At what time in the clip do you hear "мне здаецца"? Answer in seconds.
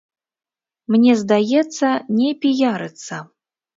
0.95-1.91